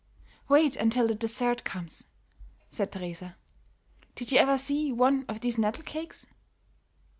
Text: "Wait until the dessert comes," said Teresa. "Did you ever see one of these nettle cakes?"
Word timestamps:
"Wait 0.49 0.75
until 0.75 1.07
the 1.07 1.13
dessert 1.13 1.63
comes," 1.63 2.05
said 2.71 2.91
Teresa. 2.91 3.35
"Did 4.15 4.31
you 4.31 4.39
ever 4.39 4.57
see 4.57 4.91
one 4.91 5.25
of 5.29 5.41
these 5.41 5.59
nettle 5.59 5.83
cakes?" 5.83 6.25